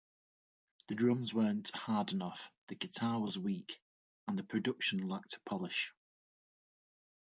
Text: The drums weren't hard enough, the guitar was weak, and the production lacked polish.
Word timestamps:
The 0.87 0.95
drums 0.95 1.31
weren't 1.31 1.69
hard 1.75 2.11
enough, 2.11 2.49
the 2.69 2.73
guitar 2.73 3.19
was 3.19 3.37
weak, 3.37 3.79
and 4.27 4.35
the 4.35 4.41
production 4.43 5.07
lacked 5.07 5.37
polish. 5.45 5.93